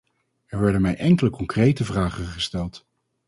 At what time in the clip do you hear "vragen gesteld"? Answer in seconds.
1.85-2.85